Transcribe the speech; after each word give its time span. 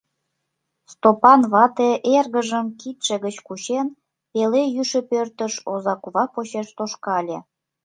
Стопан 0.91 1.41
вате, 1.53 1.89
эргыжым 2.17 2.65
кидше 2.79 3.15
гыч 3.25 3.35
кучен, 3.47 3.87
пеле 4.31 4.63
шӱйшӧ 4.71 4.99
пӧртыш 5.09 5.53
озакува 5.71 6.23
почеш 6.33 6.67
тошкале. 6.77 7.37